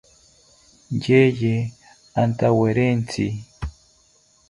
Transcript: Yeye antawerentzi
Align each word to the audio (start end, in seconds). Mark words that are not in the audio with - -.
Yeye 1.05 1.55
antawerentzi 2.21 3.25